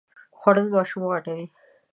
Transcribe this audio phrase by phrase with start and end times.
[0.39, 1.45] خوړل ماشوم غټوي